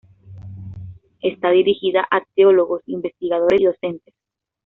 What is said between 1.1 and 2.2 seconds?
Está dirigida